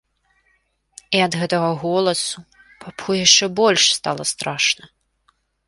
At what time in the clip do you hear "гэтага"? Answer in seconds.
1.41-1.67